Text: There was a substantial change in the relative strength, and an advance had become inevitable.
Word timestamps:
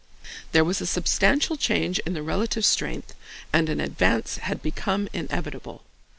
There 0.51 0.63
was 0.63 0.81
a 0.81 0.87
substantial 0.87 1.55
change 1.57 1.99
in 2.07 2.13
the 2.13 2.23
relative 2.23 2.65
strength, 2.65 3.13
and 3.53 3.69
an 3.69 3.79
advance 3.79 4.37
had 4.37 4.63
become 4.63 5.07
inevitable. 5.13 5.83